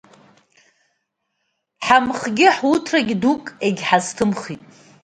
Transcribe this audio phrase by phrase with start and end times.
[1.85, 4.63] Ҳамхгьы ҳуҭрагьы дук егьҳазҭымхит.